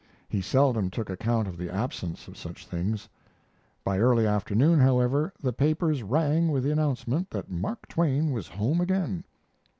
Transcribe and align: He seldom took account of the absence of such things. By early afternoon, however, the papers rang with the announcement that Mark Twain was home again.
He 0.27 0.41
seldom 0.41 0.89
took 0.89 1.11
account 1.11 1.47
of 1.47 1.57
the 1.57 1.69
absence 1.69 2.27
of 2.27 2.35
such 2.35 2.65
things. 2.65 3.07
By 3.83 3.99
early 3.99 4.25
afternoon, 4.25 4.79
however, 4.79 5.31
the 5.39 5.53
papers 5.53 6.01
rang 6.01 6.49
with 6.51 6.63
the 6.63 6.71
announcement 6.71 7.29
that 7.29 7.51
Mark 7.51 7.87
Twain 7.87 8.31
was 8.31 8.47
home 8.47 8.81
again. 8.81 9.25